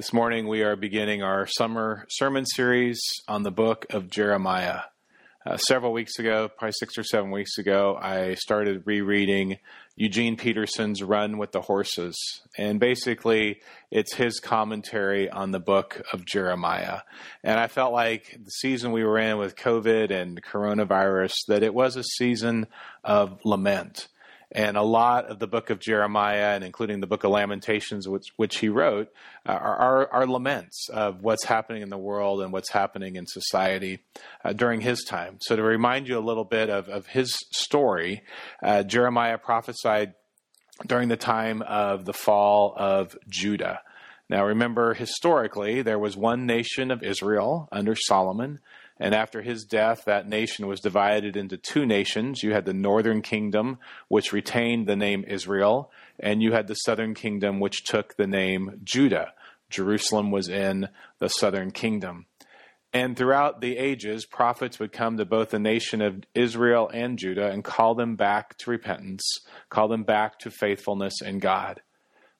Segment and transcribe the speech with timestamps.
[0.00, 4.80] This morning we are beginning our summer sermon series on the book of Jeremiah.
[5.44, 9.58] Uh, several weeks ago, probably six or seven weeks ago, I started rereading
[9.96, 12.16] Eugene Peterson's Run with the Horses.
[12.56, 13.60] And basically,
[13.90, 17.00] it's his commentary on the book of Jeremiah.
[17.44, 21.74] And I felt like the season we were in with COVID and coronavirus, that it
[21.74, 22.68] was a season
[23.04, 24.08] of lament
[24.52, 28.26] and a lot of the book of Jeremiah, and including the book of Lamentations, which,
[28.36, 29.08] which he wrote,
[29.46, 33.26] uh, are, are, are, laments of what's happening in the world and what's happening in
[33.26, 34.00] society
[34.44, 35.38] uh, during his time.
[35.40, 38.22] So, to remind you a little bit of, of his story,
[38.62, 40.14] uh, Jeremiah prophesied
[40.86, 43.80] during the time of the fall of Judah.
[44.28, 48.60] Now, remember, historically, there was one nation of Israel under Solomon.
[49.02, 52.42] And after his death, that nation was divided into two nations.
[52.42, 57.14] You had the northern kingdom, which retained the name Israel, and you had the southern
[57.14, 59.32] kingdom, which took the name Judah.
[59.70, 62.26] Jerusalem was in the southern kingdom.
[62.92, 67.48] And throughout the ages, prophets would come to both the nation of Israel and Judah
[67.48, 69.22] and call them back to repentance,
[69.70, 71.80] call them back to faithfulness in God.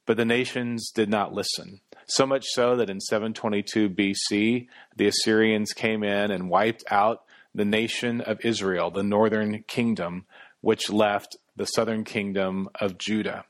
[0.07, 1.81] But the nations did not listen.
[2.11, 4.67] So much so that in 722 BC,
[4.97, 7.23] the Assyrians came in and wiped out
[7.55, 10.27] the nation of Israel, the northern kingdom,
[10.61, 13.45] which left the southern kingdom of Judah.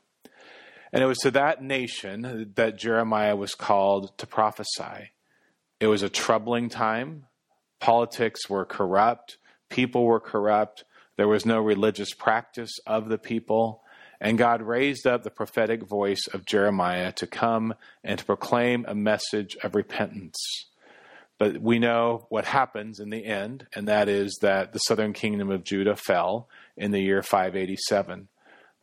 [0.93, 5.09] And it was to that nation that Jeremiah was called to prophesy.
[5.79, 7.25] It was a troubling time.
[7.79, 9.37] Politics were corrupt,
[9.69, 10.83] people were corrupt,
[11.17, 13.80] there was no religious practice of the people.
[14.23, 18.93] And God raised up the prophetic voice of Jeremiah to come and to proclaim a
[18.93, 20.37] message of repentance.
[21.39, 25.49] But we know what happens in the end, and that is that the southern kingdom
[25.49, 26.47] of Judah fell
[26.77, 28.27] in the year 587.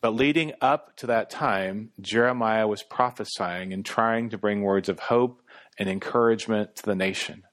[0.01, 4.99] But leading up to that time, Jeremiah was prophesying and trying to bring words of
[4.99, 5.41] hope
[5.79, 7.45] and encouragement to the nation.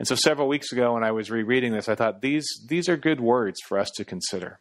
[0.00, 2.96] And so several weeks ago when I was rereading this, I thought these, these are
[2.96, 4.58] good words for us to consider.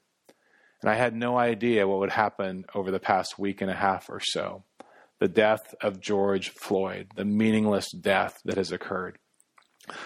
[0.81, 4.09] And I had no idea what would happen over the past week and a half
[4.09, 4.63] or so.
[5.19, 9.17] The death of George Floyd, the meaningless death that has occurred.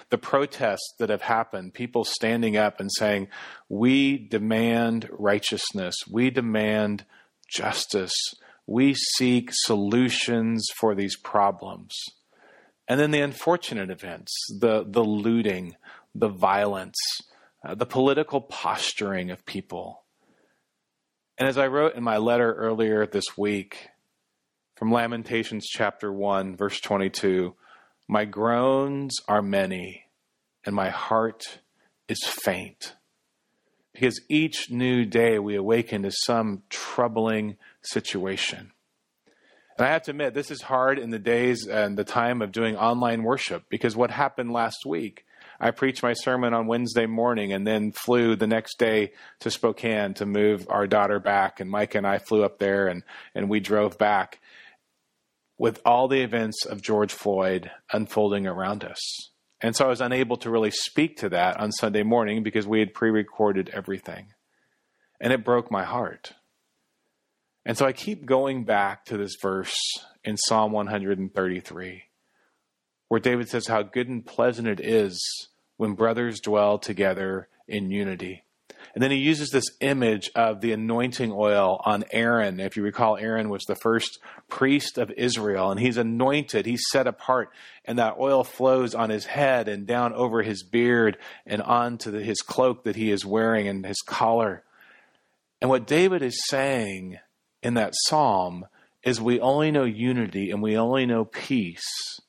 [0.09, 3.27] The protests that have happened, people standing up and saying,
[3.69, 7.05] We demand righteousness, we demand
[7.47, 8.13] justice,
[8.65, 11.93] we seek solutions for these problems.
[12.87, 15.75] And then the unfortunate events, the, the looting,
[16.15, 16.97] the violence,
[17.65, 20.02] uh, the political posturing of people
[21.37, 23.89] and as I wrote in my letter earlier this week
[24.75, 27.55] from Lamentations chapter 1, verse 22,
[28.07, 30.05] my groans are many,
[30.65, 31.59] and my heart
[32.07, 32.95] is faint.
[33.93, 38.72] Because each new day we awaken to some troubling situation.
[39.77, 42.51] And I have to admit, this is hard in the days and the time of
[42.51, 45.25] doing online worship because what happened last week
[45.59, 50.13] I preached my sermon on Wednesday morning and then flew the next day to Spokane
[50.15, 51.59] to move our daughter back.
[51.59, 53.03] And Mike and I flew up there and,
[53.33, 54.41] and we drove back
[55.57, 58.99] with all the events of George Floyd unfolding around us.
[59.61, 62.79] And so I was unable to really speak to that on Sunday morning because we
[62.79, 64.33] had pre recorded everything.
[65.21, 66.33] And it broke my heart.
[67.65, 69.75] And so I keep going back to this verse
[70.23, 72.03] in Psalm 133,
[73.07, 75.47] where David says how good and pleasant it is
[75.77, 78.43] when brothers dwell together in unity.
[78.93, 82.59] And then he uses this image of the anointing oil on Aaron.
[82.59, 84.19] If you recall, Aaron was the first
[84.49, 87.49] priest of Israel, and he's anointed, he's set apart,
[87.85, 92.21] and that oil flows on his head and down over his beard and onto the,
[92.21, 94.63] his cloak that he is wearing and his collar.
[95.59, 97.17] And what David is saying
[97.63, 98.65] in that psalm
[99.03, 102.19] is we only know unity and we only know peace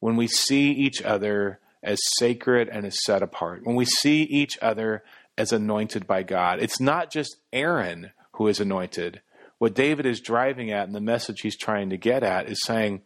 [0.00, 4.58] when we see each other as sacred and as set apart, when we see each
[4.62, 5.02] other
[5.36, 6.60] as anointed by God.
[6.60, 9.20] It's not just Aaron who is anointed.
[9.58, 13.02] What David is driving at and the message he's trying to get at is saying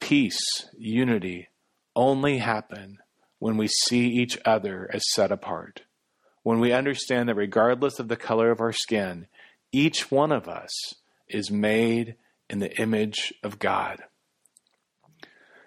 [0.00, 0.40] peace,
[0.76, 1.48] unity
[1.94, 2.98] only happen
[3.38, 5.82] when we see each other as set apart.
[6.42, 9.26] When we understand that regardless of the color of our skin,
[9.72, 10.94] each one of us
[11.28, 12.16] is made
[12.48, 14.02] in the image of God.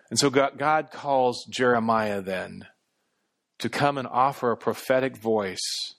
[0.10, 2.68] And so God calls Jeremiah then
[3.60, 5.96] to come and offer a prophetic voice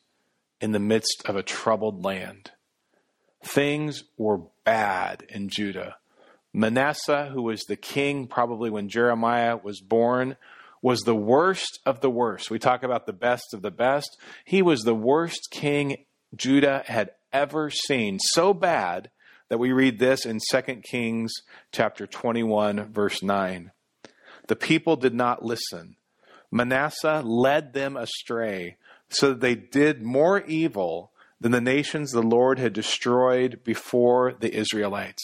[0.60, 2.50] in the midst of a troubled land.
[3.44, 5.96] Things were bad in Judah.
[6.52, 10.36] Manasseh, who was the king probably when Jeremiah was born,
[10.82, 12.50] was the worst of the worst.
[12.50, 14.18] We talk about the best of the best.
[14.44, 16.04] He was the worst king
[16.36, 18.18] Judah had ever seen.
[18.20, 19.10] So bad
[19.48, 21.32] that we read this in 2 Kings
[21.72, 23.70] chapter 21 verse 9.
[24.48, 25.96] The people did not listen.
[26.50, 28.76] Manasseh led them astray,
[29.08, 34.54] so that they did more evil than the nations the Lord had destroyed before the
[34.54, 35.22] Israelites.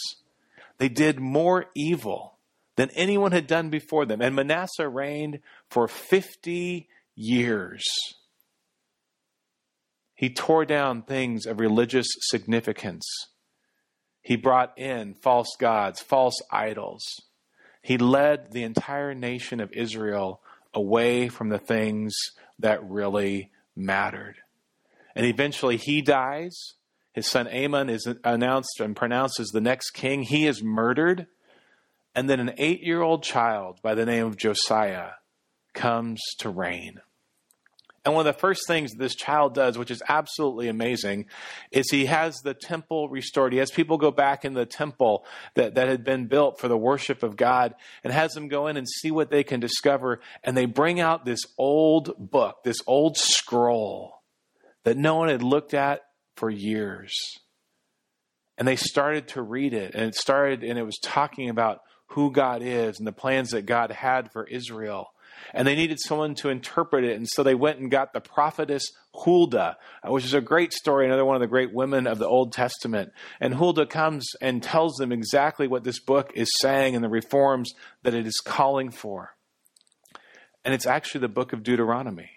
[0.78, 2.38] They did more evil
[2.76, 4.20] than anyone had done before them.
[4.20, 7.84] And Manasseh reigned for 50 years.
[10.18, 13.06] He tore down things of religious significance.
[14.20, 17.04] He brought in false gods, false idols.
[17.82, 20.42] He led the entire nation of Israel
[20.74, 22.16] away from the things
[22.58, 24.34] that really mattered.
[25.14, 26.74] And eventually he dies.
[27.12, 30.24] His son Amon is announced and pronounced as the next king.
[30.24, 31.28] He is murdered.
[32.12, 35.10] And then an eight year old child by the name of Josiah
[35.74, 37.02] comes to reign.
[38.04, 41.26] And one of the first things this child does, which is absolutely amazing,
[41.70, 43.52] is he has the temple restored.
[43.52, 45.24] He has people go back in the temple
[45.54, 47.74] that, that had been built for the worship of God
[48.04, 50.20] and has them go in and see what they can discover.
[50.42, 54.22] And they bring out this old book, this old scroll
[54.84, 56.02] that no one had looked at
[56.36, 57.12] for years.
[58.56, 62.32] And they started to read it, and it started, and it was talking about who
[62.32, 65.08] God is and the plans that God had for Israel.
[65.52, 67.16] And they needed someone to interpret it.
[67.16, 71.06] And so they went and got the prophetess Huldah, uh, which is a great story,
[71.06, 73.12] another one of the great women of the Old Testament.
[73.40, 77.72] And Huldah comes and tells them exactly what this book is saying and the reforms
[78.02, 79.34] that it is calling for.
[80.64, 82.30] And it's actually the book of Deuteronomy,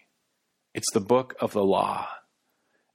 [0.74, 2.08] it's the book of the law.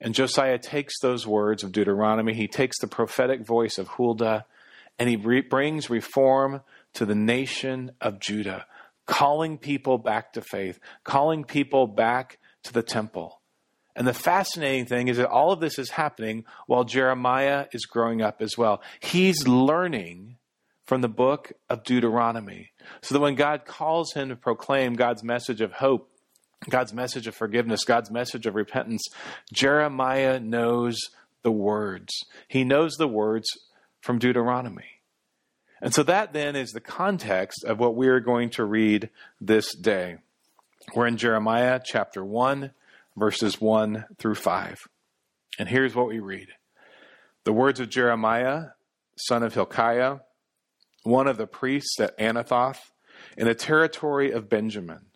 [0.00, 4.47] And Josiah takes those words of Deuteronomy, he takes the prophetic voice of Huldah,
[4.99, 6.62] and he re- brings reform
[6.94, 8.67] to the nation of Judah,
[9.06, 13.41] calling people back to faith, calling people back to the temple.
[13.94, 18.20] And the fascinating thing is that all of this is happening while Jeremiah is growing
[18.20, 18.82] up as well.
[19.00, 20.37] He's learning
[20.85, 22.73] from the book of Deuteronomy.
[23.00, 26.11] So that when God calls him to proclaim God's message of hope,
[26.69, 29.02] God's message of forgiveness, God's message of repentance,
[29.52, 30.99] Jeremiah knows
[31.43, 32.12] the words.
[32.49, 33.49] He knows the words
[34.00, 34.95] from Deuteronomy.
[35.81, 39.75] And so that then is the context of what we are going to read this
[39.75, 40.17] day.
[40.94, 42.70] We're in Jeremiah chapter 1,
[43.17, 44.88] verses 1 through 5.
[45.58, 46.49] And here's what we read
[47.44, 48.69] The words of Jeremiah,
[49.19, 50.19] son of Hilkiah,
[51.02, 52.90] one of the priests at Anathoth,
[53.37, 55.06] in the territory of Benjamin.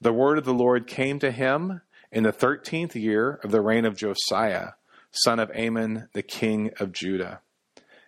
[0.00, 3.84] The word of the Lord came to him in the thirteenth year of the reign
[3.84, 4.70] of Josiah,
[5.10, 7.42] son of Amon, the king of Judah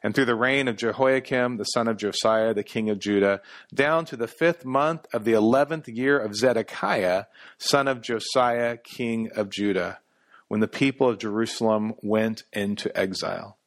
[0.02, 3.40] and through the reign of Jehoiakim, the son of Josiah, the king of Judah,
[3.72, 7.26] down to the fifth month of the eleventh year of Zedekiah,
[7.58, 10.00] son of Josiah, king of Judah,
[10.48, 13.58] when the people of Jerusalem went into exile.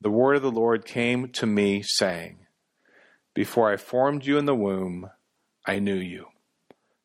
[0.00, 2.46] The word of the Lord came to me, saying,
[3.34, 5.10] Before I formed you in the womb,
[5.66, 6.26] I knew you.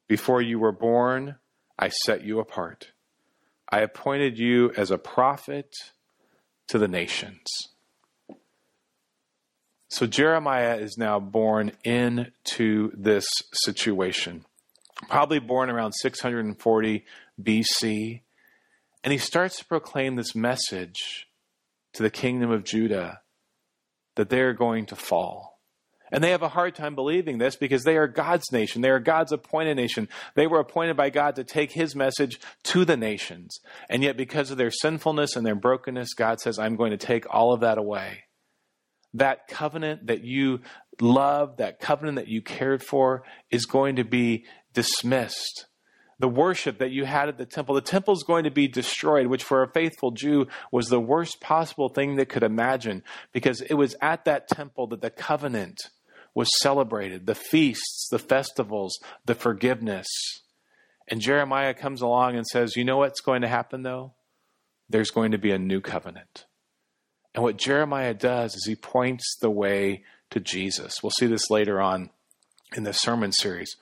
[0.08, 1.36] Before you were born,
[1.78, 2.92] I set you apart.
[3.70, 5.74] I appointed you as a prophet
[6.68, 7.75] to the nations.
[9.88, 14.46] So Jeremiah is now born into this situation,
[15.10, 17.06] probably born around 640
[17.42, 18.22] BC.
[19.04, 21.28] And he starts to proclaim this message
[21.94, 23.22] to the kingdom of Judah
[24.16, 25.60] that they are going to fall.
[26.12, 28.82] And they have a hard time believing this because they are God's nation.
[28.82, 30.08] They are God's appointed nation.
[30.36, 33.60] They were appointed by God to take his message to the nations.
[33.90, 37.26] And yet, because of their sinfulness and their brokenness, God says, I'm going to take
[37.34, 38.24] all of that away
[39.18, 40.62] that covenant that you
[41.02, 45.66] loved, that covenant that you cared for, is going to be dismissed.
[46.20, 49.28] The worship that you had at the temple, the temple is going to be destroyed,
[49.28, 53.04] which for a faithful Jew was the worst possible thing they could imagine,
[53.34, 55.82] because it was at that temple that the covenant
[56.34, 60.08] was celebrated the feasts, the festivals, the forgiveness.
[61.08, 64.14] And Jeremiah comes along and says, You know what's going to happen though?
[64.90, 66.46] There's going to be a new covenant.
[67.36, 71.04] And what Jeremiah does is he points the way to Jesus.
[71.04, 72.10] We'll see this later on
[72.76, 73.76] in the sermon series.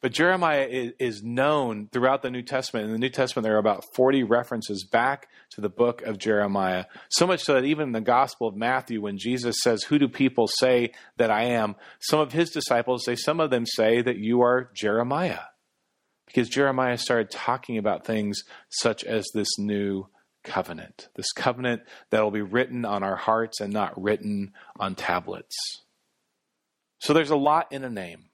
[0.00, 2.86] But Jeremiah is, known throughout the New Testament.
[2.86, 6.86] In the New Testament, there are about 40 references back to the book of Jeremiah.
[7.08, 10.08] So much so that even in the Gospel of Matthew, when Jesus says, Who do
[10.08, 11.76] people say that I am?
[12.00, 15.42] Some of his disciples say, Some of them say that you are Jeremiah.
[16.26, 20.08] Because Jeremiah started talking about things such as this new
[20.44, 25.56] covenant, this covenant that will be written on our hearts and not written on tablets.
[27.00, 28.26] So there's a lot in a name.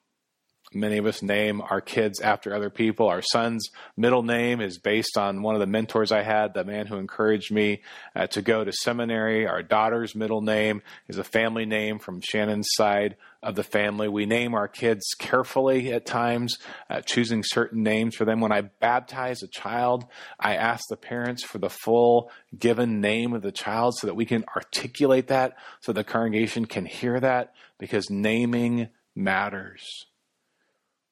[0.74, 3.08] Many of us name our kids after other people.
[3.08, 6.86] Our son's middle name is based on one of the mentors I had, the man
[6.86, 7.80] who encouraged me
[8.14, 9.46] uh, to go to seminary.
[9.46, 14.08] Our daughter's middle name is a family name from Shannon's side of the family.
[14.08, 16.58] We name our kids carefully at times,
[16.90, 18.40] uh, choosing certain names for them.
[18.40, 20.04] When I baptize a child,
[20.38, 24.26] I ask the parents for the full given name of the child so that we
[24.26, 30.04] can articulate that, so the congregation can hear that, because naming matters.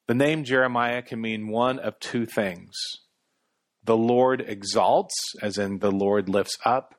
[0.08, 2.74] The name Jeremiah can mean one of two things
[3.82, 6.94] the Lord exalts, as in the Lord lifts up,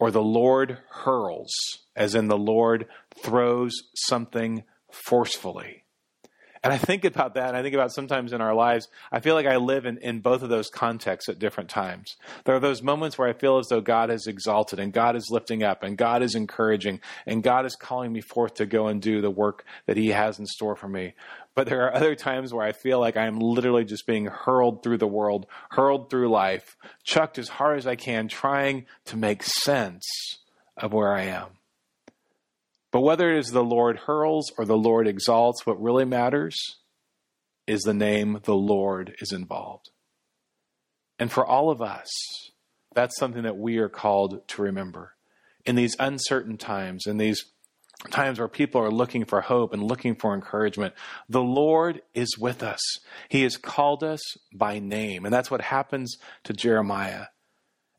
[0.00, 1.52] or the Lord hurls,
[1.96, 2.86] as in the Lord
[3.22, 5.84] throws something forcefully.
[6.62, 7.48] And I think about that.
[7.48, 10.20] and I think about sometimes in our lives, I feel like I live in, in
[10.20, 12.16] both of those contexts at different times.
[12.44, 15.30] There are those moments where I feel as though God is exalted and God is
[15.30, 19.00] lifting up and God is encouraging and God is calling me forth to go and
[19.00, 21.14] do the work that He has in store for me.
[21.58, 24.84] But there are other times where I feel like I am literally just being hurled
[24.84, 29.42] through the world, hurled through life, chucked as hard as I can, trying to make
[29.42, 30.06] sense
[30.76, 31.48] of where I am.
[32.92, 36.56] But whether it is the Lord hurls or the Lord exalts, what really matters
[37.66, 39.90] is the name the Lord is involved.
[41.18, 42.08] And for all of us,
[42.94, 45.16] that's something that we are called to remember.
[45.64, 47.46] In these uncertain times, in these
[48.10, 50.94] times where people are looking for hope and looking for encouragement.
[51.28, 52.80] The Lord is with us.
[53.28, 54.20] He has called us
[54.54, 55.24] by name.
[55.24, 57.26] And that's what happens to Jeremiah.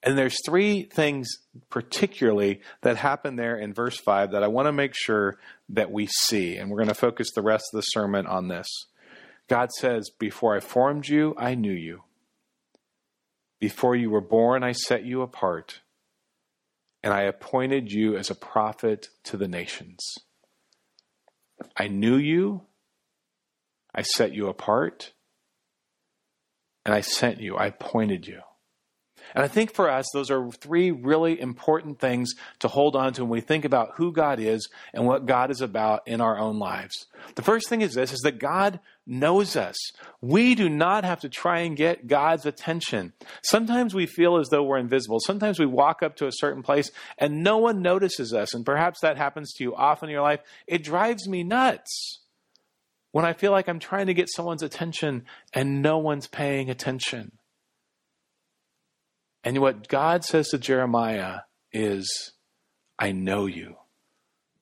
[0.01, 1.27] And there's three things
[1.69, 5.37] particularly that happen there in verse 5 that I want to make sure
[5.67, 6.55] that we see.
[6.55, 8.67] And we're going to focus the rest of the sermon on this.
[9.49, 12.03] God says, Before I formed you, I knew you.
[13.59, 15.81] Before you were born, I set you apart
[17.03, 19.99] and I appointed you as a prophet to the nations.
[21.75, 22.63] I knew you,
[23.93, 25.13] I set you apart,
[26.85, 28.41] and I sent you, I appointed you.
[29.35, 33.23] And I think for us, those are three really important things to hold on to
[33.23, 36.59] when we think about who God is and what God is about in our own
[36.59, 37.07] lives.
[37.35, 39.75] The first thing is this, is that God knows us.
[40.21, 43.13] We do not have to try and get God's attention.
[43.43, 45.19] Sometimes we feel as though we're invisible.
[45.19, 48.53] Sometimes we walk up to a certain place and no one notices us.
[48.53, 50.41] And perhaps that happens to you often in your life.
[50.67, 52.19] It drives me nuts
[53.11, 57.38] when I feel like I'm trying to get someone's attention and no one's paying attention.
[59.43, 61.41] And what God says to Jeremiah
[61.71, 62.33] is,
[62.97, 63.77] I know you.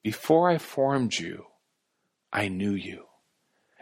[0.03, 1.45] Before I formed you,
[2.31, 3.05] I knew you.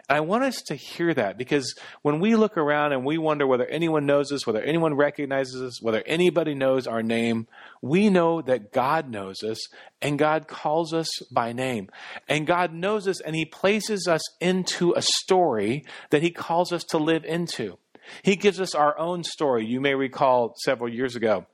[0.07, 3.45] And I want us to hear that because when we look around and we wonder
[3.45, 7.47] whether anyone knows us, whether anyone recognizes us, whether anybody knows our name,
[7.81, 9.59] we know that God knows us
[10.01, 11.89] and God calls us by name.
[12.27, 16.83] And God knows us and He places us into a story that He calls us
[16.85, 17.77] to live into.
[18.23, 19.65] He gives us our own story.
[19.65, 21.45] You may recall several years ago,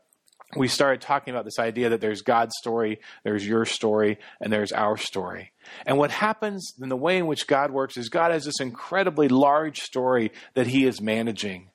[0.55, 4.71] we started talking about this idea that there's God's story, there's your story, and there's
[4.71, 5.51] our story.
[5.85, 9.29] And what happens in the way in which God works is God has this incredibly
[9.29, 11.69] large story that He is managing.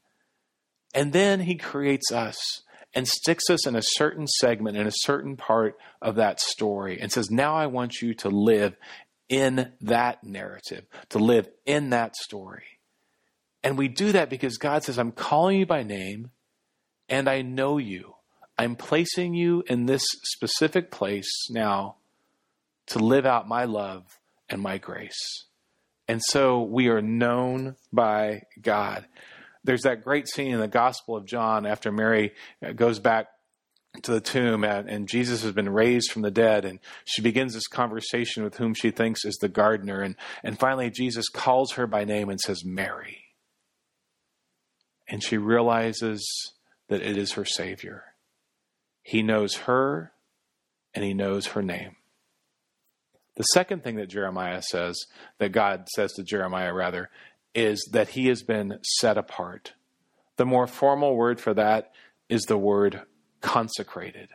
[0.95, 2.37] And then He creates us
[2.95, 7.11] and sticks us in a certain segment, in a certain part of that story, and
[7.11, 8.77] says, Now I want you to live
[9.29, 12.76] in that narrative, to live in that story.
[13.67, 16.31] And we do that because God says, I'm calling you by name
[17.09, 18.15] and I know you.
[18.57, 21.97] I'm placing you in this specific place now
[22.87, 25.47] to live out my love and my grace.
[26.07, 29.05] And so we are known by God.
[29.65, 33.27] There's that great scene in the Gospel of John after Mary uh, goes back
[34.03, 37.55] to the tomb and, and, Jesus has been raised from the dead and she begins
[37.55, 41.89] this conversation with whom she thinks is the gardener and, and finally Jesus calls her
[41.89, 43.26] by name and says Mary
[45.09, 46.53] and she realizes
[46.89, 48.05] that it is her Savior.
[49.03, 50.13] He knows her
[50.95, 51.97] and he knows her name.
[53.37, 55.07] The second thing that Jeremiah says,
[55.39, 57.11] that God says to Jeremiah rather,
[57.55, 59.75] is that he has been set apart.
[60.37, 61.93] The more formal word for that
[62.29, 63.03] is the word
[63.41, 64.31] consecrated,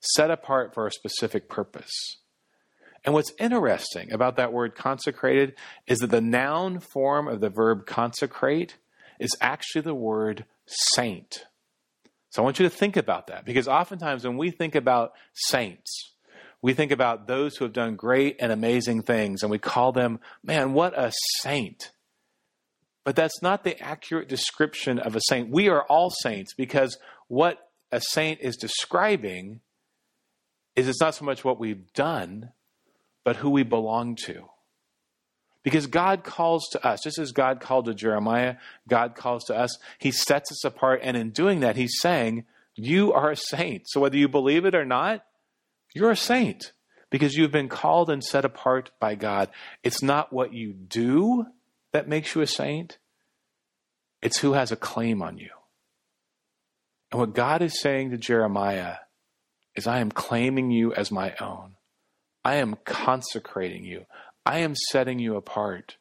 [0.00, 2.18] set apart for a specific purpose.
[3.04, 5.54] And what's interesting about that word consecrated
[5.86, 8.76] is that the noun form of the verb consecrate
[9.18, 11.46] is actually the word saint.
[12.30, 16.12] So I want you to think about that because oftentimes when we think about saints,
[16.62, 20.20] we think about those who have done great and amazing things and we call them,
[20.42, 21.90] man, what a saint.
[23.04, 25.50] But that's not the accurate description of a saint.
[25.50, 26.96] We are all saints because
[27.28, 27.58] what
[27.90, 29.60] a saint is describing
[30.76, 32.52] is it's not so much what we've done,
[33.24, 34.48] but who we belong to.
[35.62, 38.56] Because God calls to us, just as God called to Jeremiah,
[38.88, 39.78] God calls to us.
[39.98, 43.84] He sets us apart, and in doing that, He's saying, You are a saint.
[43.86, 45.24] So whether you believe it or not,
[45.94, 46.72] you're a saint
[47.10, 49.50] because you've been called and set apart by God.
[49.84, 51.46] It's not what you do
[51.92, 52.98] that makes you a saint,
[54.20, 55.50] it's who has a claim on you.
[57.10, 58.96] And what God is saying to Jeremiah
[59.76, 61.76] is, I am claiming you as my own.
[62.44, 64.06] I am consecrating you.
[64.44, 65.96] I am setting you apart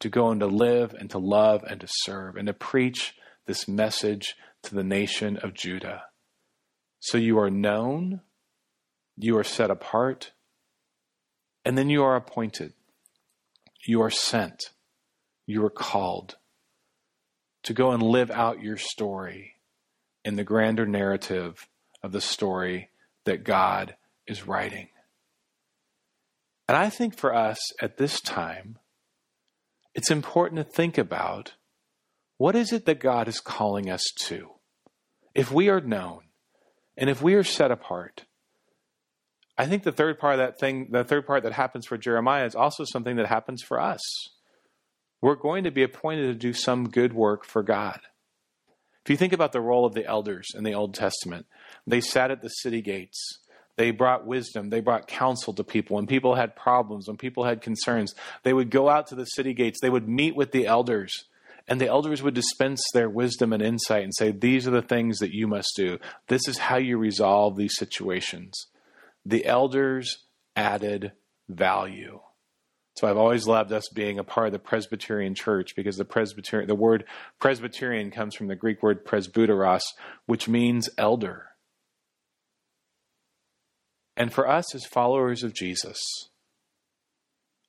[0.00, 3.14] to go and to live and to love and to serve and to preach
[3.46, 6.04] this message to the nation of Judah.
[7.00, 8.20] So you are known,
[9.16, 10.32] you are set apart,
[11.64, 12.72] and then you are appointed.
[13.86, 14.70] You are sent.
[15.46, 16.36] You are called
[17.64, 19.56] to go and live out your story
[20.24, 21.68] in the grander narrative
[22.02, 22.90] of the story
[23.24, 23.96] that God
[24.26, 24.88] is writing.
[26.68, 28.78] And I think for us at this time,
[29.94, 31.54] it's important to think about
[32.38, 34.50] what is it that God is calling us to?
[35.34, 36.22] If we are known
[36.96, 38.24] and if we are set apart,
[39.56, 42.46] I think the third part of that thing, the third part that happens for Jeremiah
[42.46, 44.00] is also something that happens for us.
[45.20, 48.00] We're going to be appointed to do some good work for God.
[49.04, 51.46] If you think about the role of the elders in the Old Testament,
[51.86, 53.40] they sat at the city gates.
[53.82, 54.70] They brought wisdom.
[54.70, 55.96] They brought counsel to people.
[55.96, 59.54] When people had problems, when people had concerns, they would go out to the city
[59.54, 59.80] gates.
[59.82, 61.24] They would meet with the elders.
[61.66, 65.18] And the elders would dispense their wisdom and insight and say, These are the things
[65.18, 65.98] that you must do.
[66.28, 68.68] This is how you resolve these situations.
[69.26, 70.18] The elders
[70.54, 71.10] added
[71.48, 72.20] value.
[72.94, 76.68] So I've always loved us being a part of the Presbyterian Church because the Presbyterian,
[76.68, 77.02] the word
[77.40, 79.82] Presbyterian comes from the Greek word presbyteros,
[80.26, 81.46] which means elder.
[84.16, 86.28] And for us as followers of Jesus,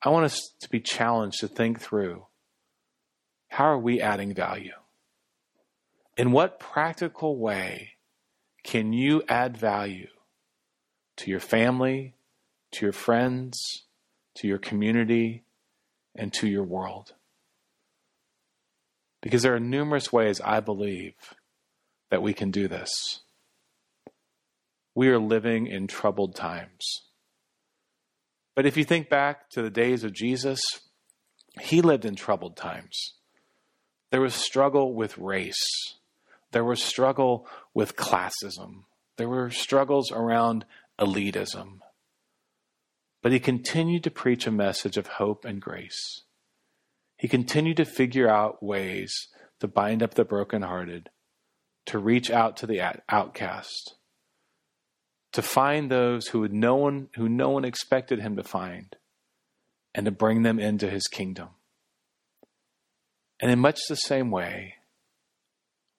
[0.01, 2.25] I want us to be challenged to think through
[3.49, 4.73] how are we adding value?
[6.17, 7.91] In what practical way
[8.63, 10.07] can you add value
[11.17, 12.15] to your family,
[12.71, 13.83] to your friends,
[14.35, 15.43] to your community,
[16.15, 17.13] and to your world?
[19.21, 21.15] Because there are numerous ways I believe
[22.09, 23.22] that we can do this
[24.95, 27.01] we are living in troubled times.
[28.55, 30.61] But if you think back to the days of Jesus,
[31.59, 33.13] he lived in troubled times.
[34.11, 35.95] There was struggle with race.
[36.51, 38.83] There was struggle with classism.
[39.17, 40.65] There were struggles around
[40.99, 41.79] elitism.
[43.23, 46.23] But he continued to preach a message of hope and grace.
[47.17, 49.29] He continued to figure out ways
[49.59, 51.09] to bind up the brokenhearted,
[51.85, 53.95] to reach out to the outcast,
[55.33, 58.95] to find those who no one who no one expected him to find
[59.93, 61.49] and to bring them into his kingdom.
[63.41, 64.75] And in much the same way,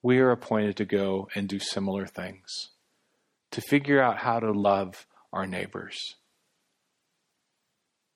[0.02, 2.70] we are appointed to go and do similar things,
[3.50, 5.98] to figure out how to love our neighbors.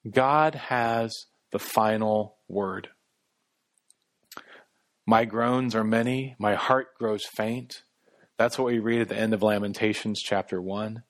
[0.09, 1.13] God has
[1.51, 2.89] the final word.
[5.07, 7.83] My groans are many, my heart grows faint.
[8.37, 11.03] That's what we read at the end of Lamentations chapter 1.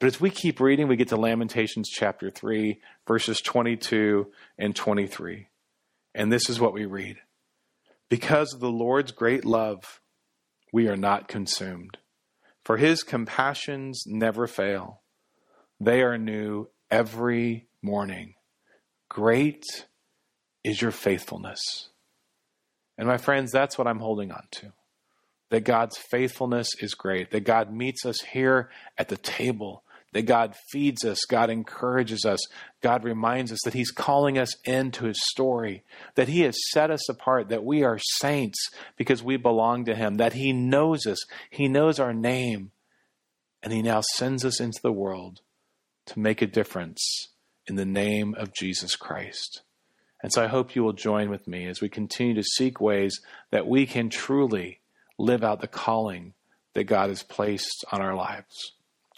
[0.00, 5.48] But as we keep reading, we get to Lamentations chapter 3, verses 22 and 23.
[6.14, 7.18] And this is what we read
[8.08, 10.00] Because of the Lord's great love,
[10.72, 11.98] we are not consumed,
[12.64, 15.02] for his compassions never fail.
[15.78, 18.34] They are new every morning.
[19.10, 19.64] Great
[20.64, 21.90] is your faithfulness.
[22.96, 24.72] And my friends, that's what I'm holding on to
[25.50, 30.54] that God's faithfulness is great, that God meets us here at the table, that God
[30.70, 32.40] feeds us, God encourages us,
[32.80, 35.84] God reminds us that He's calling us into His story,
[36.16, 40.16] that He has set us apart, that we are saints because we belong to Him,
[40.16, 42.72] that He knows us, He knows our name,
[43.62, 45.40] and He now sends us into the world
[46.06, 47.28] to make a difference
[47.66, 49.62] in the name of Jesus Christ.
[50.22, 53.20] And so I hope you will join with me as we continue to seek ways
[53.50, 54.80] that we can truly
[55.18, 56.34] live out the calling
[56.74, 58.72] that God has placed on our lives.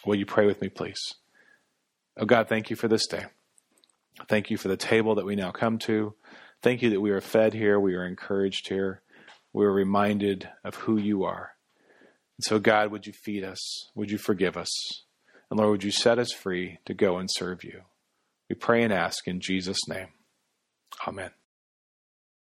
[0.05, 1.15] Will you pray with me, please?
[2.17, 3.25] Oh God, thank you for this day.
[4.29, 6.15] Thank you for the table that we now come to.
[6.63, 9.03] Thank you that we are fed here, we are encouraged here,
[9.53, 11.53] we are reminded of who you are.
[12.39, 13.91] And so, God, would you feed us?
[13.95, 14.71] Would you forgive us?
[15.51, 17.83] And Lord, would you set us free to go and serve you?
[18.49, 20.09] We pray and ask in Jesus' name.
[21.07, 21.31] Amen.